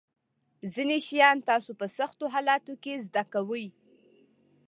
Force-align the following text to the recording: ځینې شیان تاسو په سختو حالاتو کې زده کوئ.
ځینې 0.73 0.97
شیان 1.07 1.37
تاسو 1.49 1.71
په 1.79 1.85
سختو 1.97 2.25
حالاتو 2.33 2.73
کې 2.83 2.93
زده 3.05 3.23
کوئ. 3.33 3.67